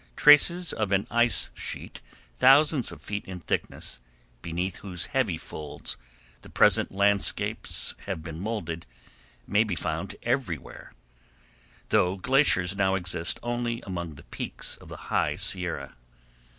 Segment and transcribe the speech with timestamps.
[0.15, 3.99] Traces of an ice sheet, thousands of feet in thickness,
[4.41, 5.95] beneath whose heavy folds
[6.41, 8.87] the present landscapes have been molded,
[9.45, 10.93] may be found everywhere,
[11.89, 15.95] though glaciers now exist only among the peaks of the High Sierra.